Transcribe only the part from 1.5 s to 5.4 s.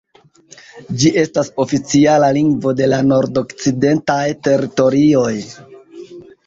oficiala lingvo de la Nordokcidentaj Teritorioj.